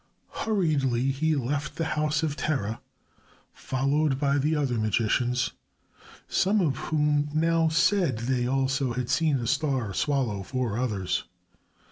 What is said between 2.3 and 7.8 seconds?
Terah, followed by the other magicians, some of whom now